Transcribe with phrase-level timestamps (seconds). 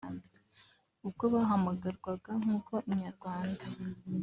[1.05, 3.65] ubwo bahamagarwaga nkuko Inyarwanda